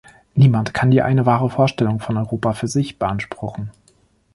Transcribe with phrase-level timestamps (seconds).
[0.33, 3.69] Niemand kann die eine, wahre Vorstellung von Europa für sich beanspruchen.